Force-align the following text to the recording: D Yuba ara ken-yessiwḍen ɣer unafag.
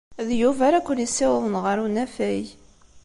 D 0.27 0.29
Yuba 0.41 0.61
ara 0.67 0.85
ken-yessiwḍen 0.85 1.55
ɣer 1.63 1.77
unafag. 1.85 2.45